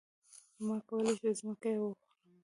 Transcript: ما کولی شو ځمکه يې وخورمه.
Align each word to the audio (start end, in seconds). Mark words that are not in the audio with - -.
ما 0.65 0.77
کولی 0.87 1.13
شو 1.19 1.29
ځمکه 1.39 1.69
يې 1.73 1.79
وخورمه. 1.81 2.37